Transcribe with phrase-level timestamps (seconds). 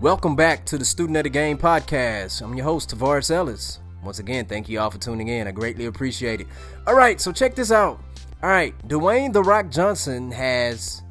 [0.00, 2.40] Welcome back to the Student of the Game podcast.
[2.40, 3.80] I'm your host, Tavares Ellis.
[4.02, 5.46] Once again, thank you all for tuning in.
[5.46, 6.46] I greatly appreciate it.
[6.86, 8.02] All right, so check this out.
[8.42, 11.02] All right, Dwayne The Rock Johnson has,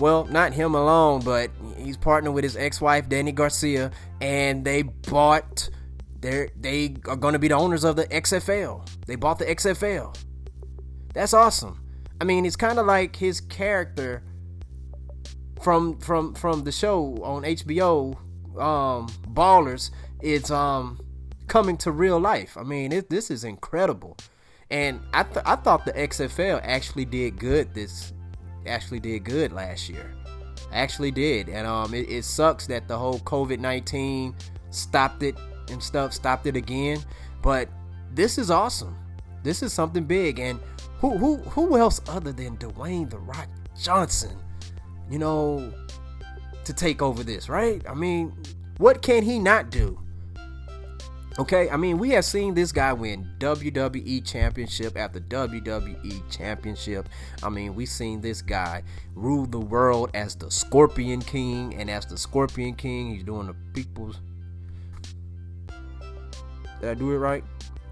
[0.00, 5.70] well, not him alone, but he's partnered with his ex-wife Dany Garcia, and they bought.
[6.18, 8.88] they're, they are going to be the owners of the XFL.
[9.06, 10.16] They bought the XFL.
[11.12, 11.80] That's awesome.
[12.20, 14.24] I mean, it's kind of like his character
[15.62, 18.16] from from from the show on HBO,
[18.60, 19.90] um, Ballers.
[20.20, 20.98] It's um
[21.46, 22.56] coming to real life.
[22.56, 24.16] I mean, it, this is incredible,
[24.70, 27.74] and I th- I thought the XFL actually did good.
[27.74, 28.12] This
[28.66, 30.14] actually did good last year.
[30.72, 34.34] Actually did, and um, it, it sucks that the whole COVID nineteen
[34.70, 35.36] stopped it
[35.70, 36.98] and stuff, stopped it again.
[37.42, 37.68] But
[38.12, 38.96] this is awesome.
[39.42, 40.58] This is something big, and
[40.98, 43.48] who who who else other than Dwayne the Rock
[43.80, 44.36] Johnson,
[45.10, 45.72] you know,
[46.64, 47.82] to take over this, right?
[47.88, 48.32] I mean,
[48.78, 49.98] what can he not do?
[51.36, 57.08] Okay, I mean, we have seen this guy win WWE Championship after WWE Championship.
[57.42, 58.84] I mean, we've seen this guy
[59.16, 63.56] rule the world as the Scorpion King, and as the Scorpion King, he's doing the
[63.72, 64.20] people's.
[66.80, 67.42] Did I do it right?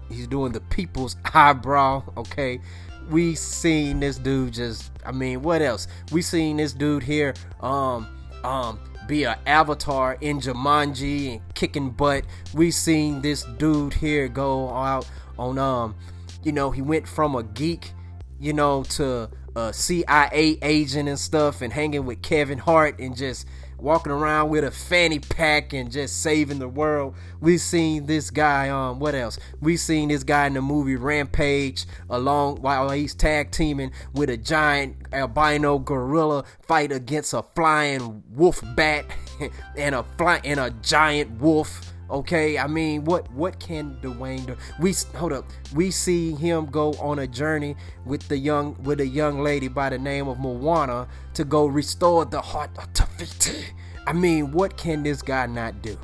[0.07, 2.01] He's doing the people's eyebrow.
[2.15, 2.61] Okay,
[3.09, 4.91] we seen this dude just.
[5.05, 5.87] I mean, what else?
[6.11, 7.33] We seen this dude here.
[7.61, 8.07] Um,
[8.43, 12.25] um be an avatar in Jumanji and kicking butt.
[12.53, 15.95] We seen this dude here go out on um,
[16.43, 17.91] you know, he went from a geek,
[18.39, 23.47] you know, to a CIA agent and stuff and hanging with Kevin Hart and just
[23.83, 27.15] walking around with a fanny pack and just saving the world.
[27.41, 29.37] We seen this guy um what else?
[29.61, 34.37] We seen this guy in the movie Rampage along while he's tag teaming with a
[34.37, 39.05] giant albino gorilla fight against a flying wolf bat
[39.77, 41.93] and a fly and a giant wolf.
[42.09, 44.57] Okay, I mean, what what can Dwayne do?
[44.79, 45.45] We hold up.
[45.73, 47.75] We see him go on a journey
[48.05, 52.25] with the young with a young lady by the name of Moana to go restore
[52.25, 53.65] the heart of Te Fiti.
[54.05, 55.97] I mean, what can this guy not do?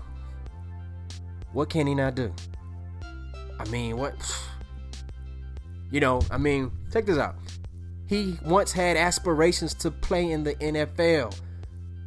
[1.52, 2.34] What can he not do?
[3.60, 4.16] I mean, what?
[5.92, 7.34] You know, I mean, check this out.
[8.06, 11.36] He once had aspirations to play in the NFL,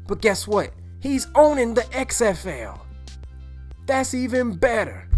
[0.07, 0.71] but guess what?
[1.01, 2.79] He's owning the XFL.
[3.87, 5.09] That's even better.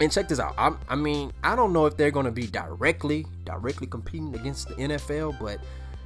[0.00, 0.54] And check this out.
[0.56, 4.68] I, I mean, I don't know if they're going to be directly, directly competing against
[4.68, 5.58] the NFL, but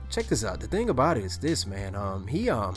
[0.09, 0.61] check this out.
[0.61, 1.95] The thing about it is this, man.
[1.95, 2.75] Um, he um,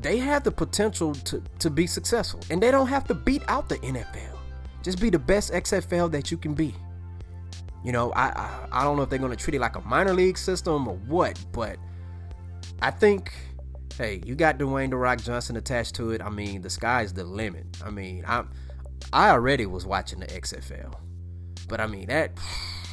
[0.00, 3.68] they have the potential to to be successful, and they don't have to beat out
[3.68, 4.38] the NFL.
[4.82, 6.74] Just be the best XFL that you can be.
[7.84, 9.82] You know, I I, I don't know if they're going to treat it like a
[9.82, 11.76] minor league system or what, but
[12.80, 13.32] I think
[13.96, 16.22] hey, you got Dwayne the Rock Johnson attached to it.
[16.22, 17.66] I mean, the sky's the limit.
[17.84, 18.50] I mean, I'm
[19.12, 20.94] I already was watching the XFL,
[21.68, 22.32] but I mean that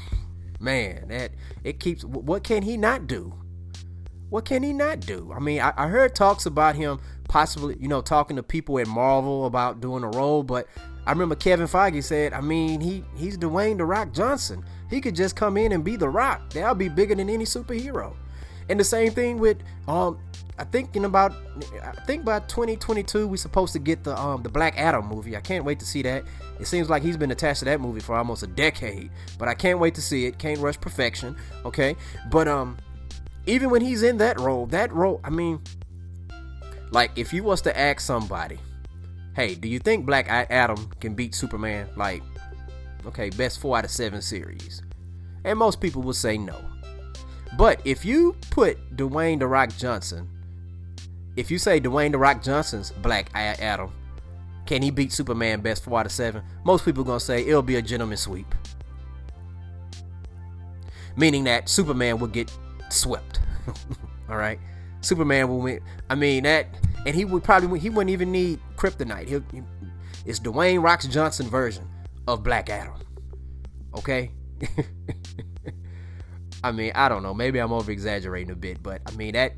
[0.59, 1.31] man, that
[1.63, 2.03] it keeps.
[2.03, 3.33] What can he not do?
[4.29, 5.31] What can he not do?
[5.35, 8.87] I mean, I, I heard talks about him possibly, you know, talking to people at
[8.87, 10.67] Marvel about doing a role, but
[11.05, 14.65] I remember Kevin Feige said, I mean, he he's Dwayne the Rock Johnson.
[14.89, 16.49] He could just come in and be the Rock.
[16.51, 18.15] That'll be bigger than any superhero.
[18.69, 20.19] And the same thing with um
[20.57, 21.33] I think in about
[21.83, 25.35] I think by 2022 we're supposed to get the um the Black Adam movie.
[25.35, 26.23] I can't wait to see that.
[26.59, 29.53] It seems like he's been attached to that movie for almost a decade, but I
[29.53, 30.39] can't wait to see it.
[30.39, 31.95] Can't rush perfection, okay?
[32.31, 32.77] But um
[33.45, 35.59] even when he's in that role, that role, I mean
[36.91, 38.57] like if you was to ask somebody,
[39.35, 42.23] "Hey, do you think Black Adam can beat Superman?" Like
[43.05, 44.81] okay, best 4 out of 7 series.
[45.43, 46.59] And most people would say no.
[47.57, 50.29] But if you put Dwayne The Rock Johnson
[51.35, 53.91] if you say Dwayne the Rock Johnson's Black Adam,
[54.65, 56.43] can he beat Superman best four out of seven?
[56.63, 58.55] Most people gonna say it'll be a gentleman sweep,
[61.15, 62.51] meaning that Superman will get
[62.89, 63.41] swept.
[64.29, 64.59] All right,
[65.01, 65.81] Superman will win.
[66.09, 66.67] I mean that,
[67.05, 69.27] and he would probably he wouldn't even need Kryptonite.
[69.27, 69.61] He'll, he,
[70.25, 71.87] it's Dwayne Rocks Johnson version
[72.27, 72.95] of Black Adam.
[73.97, 74.31] Okay.
[76.65, 77.35] I mean, I don't know.
[77.35, 79.53] Maybe I'm over exaggerating a bit, but I mean that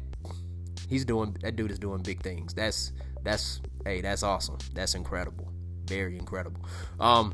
[0.90, 2.54] he's doing that dude is doing big things.
[2.54, 2.92] That's
[3.24, 4.58] that's hey, that's awesome.
[4.74, 5.50] That's incredible.
[5.86, 6.60] Very incredible.
[7.00, 7.34] Um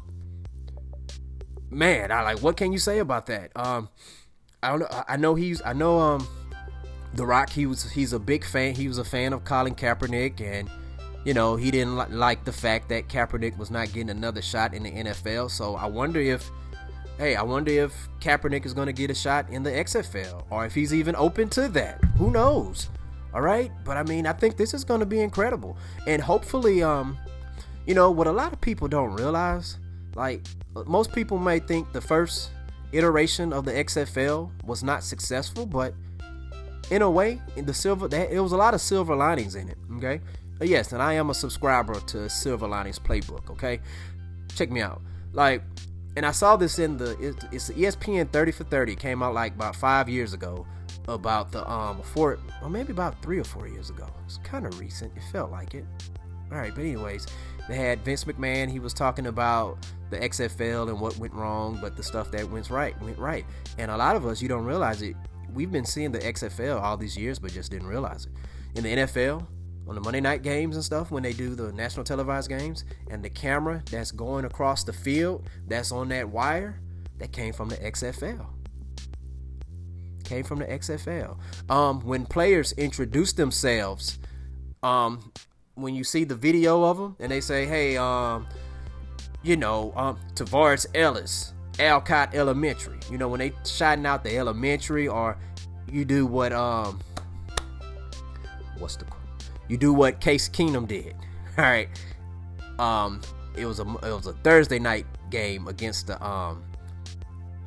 [1.72, 3.52] man, I like what can you say about that?
[3.56, 3.90] Um
[4.62, 6.28] I don't know I know he's I know um
[7.16, 8.76] The Rock he was he's a big fan.
[8.76, 10.70] He was a fan of Colin Kaepernick and
[11.26, 14.76] you know, he didn't li- like the fact that Kaepernick was not getting another shot
[14.76, 15.50] in the NFL.
[15.50, 16.52] So I wonder if
[17.18, 20.66] hey, I wonder if Kaepernick is going to get a shot in the XFL or
[20.66, 22.04] if he's even open to that.
[22.18, 22.90] Who knows?
[23.34, 25.76] All right, but I mean, I think this is going to be incredible,
[26.06, 27.18] and hopefully, um,
[27.88, 29.80] you know, what a lot of people don't realize,
[30.16, 30.46] like
[30.86, 32.52] most people may think the first
[32.92, 35.96] iteration of the XFL was not successful, but
[36.92, 39.78] in a way, in the silver, it was a lot of silver linings in it.
[39.98, 40.22] Okay,
[40.62, 43.50] yes, and I am a subscriber to Silver Linings Playbook.
[43.50, 43.80] Okay,
[44.54, 45.02] check me out.
[45.32, 45.64] Like,
[46.16, 47.12] and I saw this in the
[47.52, 50.66] it's ESPN 30 for 30 came out like about five years ago
[51.08, 54.08] about the um four or maybe about three or four years ago.
[54.26, 55.12] It's kind of recent.
[55.16, 55.86] It felt like it.
[56.52, 57.26] All right, but anyways,
[57.68, 58.70] they had Vince McMahon.
[58.70, 59.78] He was talking about
[60.12, 63.46] the XFL and what went wrong, but the stuff that went right went right.
[63.80, 65.16] And a lot of us, you don't realize it.
[65.52, 68.32] We've been seeing the XFL all these years, but just didn't realize it.
[68.76, 69.46] In the NFL,
[69.88, 73.24] on the Monday night games and stuff, when they do the national televised games, and
[73.24, 76.80] the camera that's going across the field, that's on that wire,
[77.18, 78.48] that came from the XFL
[80.24, 81.38] came from the XFL.
[81.70, 84.20] Um, when players introduce themselves,
[84.82, 85.32] um,
[85.76, 88.48] when you see the video of them and they say, "Hey, um,
[89.44, 95.08] you know, um, Tavares Ellis, Alcott Elementary," you know, when they shouting out the elementary,
[95.08, 95.38] or
[95.92, 97.00] you do what um,
[98.78, 99.06] what's the,
[99.68, 101.16] you do what Case Keenum did.
[101.58, 101.90] All right,
[102.80, 103.22] um,
[103.56, 106.64] it was a it was a Thursday night game against the um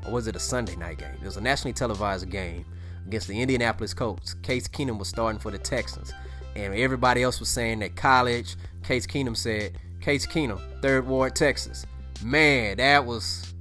[0.07, 1.15] or was it a Sunday night game?
[1.21, 2.65] It was a nationally televised game
[3.07, 4.35] against the Indianapolis Colts.
[4.35, 6.13] Case Keenum was starting for the Texans,
[6.55, 8.57] and everybody else was saying that college.
[8.83, 11.87] Case Keenum said, "Case Keenum, Third Ward, Texas."
[12.23, 13.55] Man, that was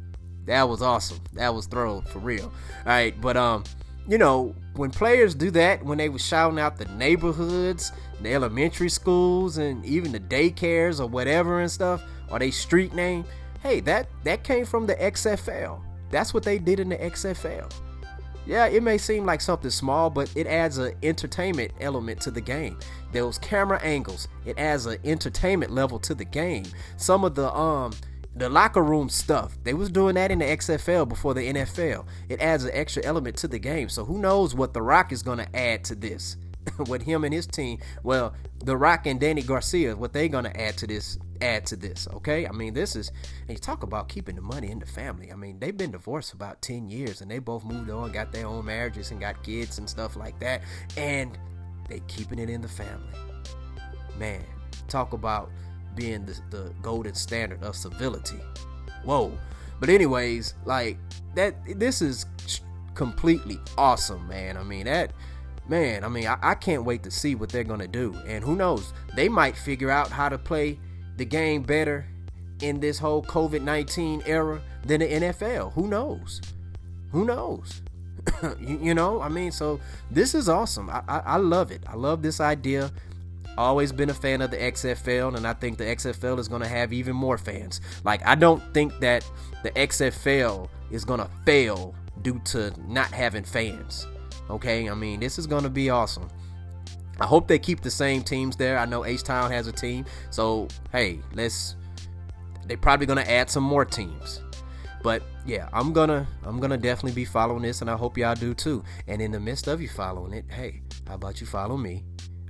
[0.45, 1.19] that was awesome.
[1.33, 2.45] That was thrown for real.
[2.45, 2.51] All
[2.85, 3.63] right, but um,
[4.07, 7.91] you know, when players do that, when they were shouting out the neighborhoods,
[8.21, 13.25] the elementary schools, and even the daycares or whatever and stuff, or they street name,
[13.61, 15.81] hey, that that came from the XFL.
[16.11, 17.71] That's what they did in the XFL.
[18.47, 22.41] Yeah, it may seem like something small, but it adds an entertainment element to the
[22.41, 22.77] game.
[23.11, 26.65] Those camera angles, it adds an entertainment level to the game.
[26.97, 27.93] Some of the um
[28.35, 32.05] the locker room stuff, they was doing that in the XFL before the NFL.
[32.27, 33.87] It adds an extra element to the game.
[33.87, 36.35] So who knows what The Rock is going to add to this
[36.87, 37.79] with him and his team.
[38.03, 41.75] Well, The Rock and Dany Garcia, what they going to add to this add to
[41.75, 42.47] this, okay?
[42.47, 43.11] I mean, this is,
[43.41, 45.33] and you talk about keeping the money in the family.
[45.33, 48.47] I mean, they've been divorced about 10 years and they both moved on, got their
[48.47, 50.61] own marriages and got kids and stuff like that.
[50.95, 51.37] And
[51.89, 53.13] they keeping it in the family.
[54.17, 54.43] Man,
[54.87, 55.51] talk about
[55.95, 58.39] being the, the golden standard of civility.
[59.03, 59.37] Whoa.
[59.79, 60.97] But anyways, like
[61.35, 62.25] that this is
[62.93, 64.57] completely awesome, man.
[64.57, 65.11] I mean, that
[65.67, 68.15] man, I mean, I, I can't wait to see what they're gonna do.
[68.25, 70.79] And who knows, they might figure out how to play
[71.17, 72.05] the game better
[72.61, 75.73] in this whole COVID 19 era than the NFL.
[75.73, 76.41] Who knows?
[77.11, 77.81] Who knows?
[78.59, 80.89] you, you, know, I mean, so this is awesome.
[80.89, 81.83] I, I, I love it.
[81.87, 82.91] I love this idea.
[83.57, 86.67] Always been a fan of the XFL, and I think the XFL is going to
[86.67, 87.81] have even more fans.
[88.03, 89.29] Like, I don't think that
[89.63, 94.07] the XFL is going to fail due to not having fans.
[94.49, 96.29] Okay, I mean, this is going to be awesome.
[97.19, 98.77] I hope they keep the same teams there.
[98.77, 101.75] I know H Town has a team, so hey, let's.
[102.67, 104.41] They're probably gonna add some more teams,
[105.03, 108.53] but yeah, I'm gonna I'm gonna definitely be following this, and I hope y'all do
[108.53, 108.83] too.
[109.07, 112.03] And in the midst of you following it, hey, how about you follow me?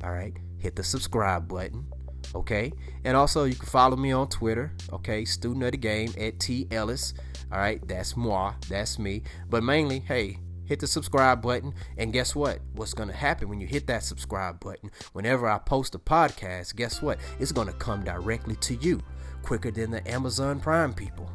[0.03, 0.34] All right,
[0.65, 1.86] hit the subscribe button.
[2.34, 4.74] Okay, and also you can follow me on Twitter.
[4.91, 7.13] Okay, student of the game at T Ellis.
[7.51, 9.22] All right, that's moi, that's me.
[9.48, 11.75] But mainly, hey, hit the subscribe button.
[12.00, 12.62] And guess what?
[12.74, 14.89] What's going to happen when you hit that subscribe button?
[15.13, 17.19] Whenever I post a podcast, guess what?
[17.39, 19.01] It's going to come directly to you
[19.43, 21.31] quicker than the Amazon Prime people.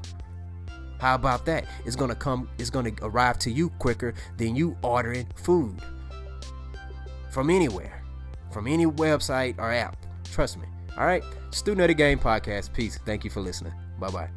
[0.99, 1.67] How about that?
[1.87, 5.81] It's going to come it's going to arrive to you quicker than you ordering food
[7.31, 8.00] from anywhere,
[8.51, 9.97] from any website or app.
[10.25, 10.67] Trust me.
[10.97, 11.23] All right?
[11.51, 12.73] Student of the Game podcast.
[12.73, 12.99] Peace.
[13.05, 13.73] Thank you for listening.
[13.99, 14.29] Bye-bye.